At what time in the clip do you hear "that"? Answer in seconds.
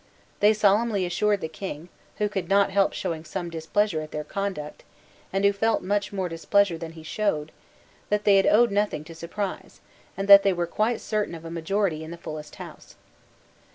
8.09-8.23, 10.27-10.41